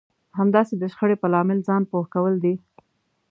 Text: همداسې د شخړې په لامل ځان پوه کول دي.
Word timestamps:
همداسې 0.39 0.73
د 0.77 0.83
شخړې 0.93 1.15
په 1.21 1.27
لامل 1.33 1.59
ځان 1.67 1.81
پوه 1.89 2.05
کول 2.13 2.33
دي. 2.43 2.55